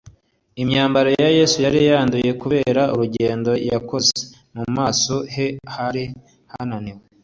imyambaro 0.61 1.09
ya 1.21 1.29
yesu 1.37 1.57
yari 1.65 1.79
yanduye 1.89 2.29
kubera 2.41 2.81
urugendo 2.93 3.51
yakoze; 3.71 4.17
mu 4.55 4.65
maso 4.77 5.13
he 5.33 5.45
hari 5.75 6.03
hananiwe, 6.53 7.01